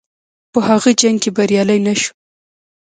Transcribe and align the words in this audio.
په 0.51 0.59
هغه 0.67 0.91
جنګ 1.01 1.17
کې 1.21 1.29
بریالی 1.35 1.79
نه 1.85 1.93
شو. 2.01 2.11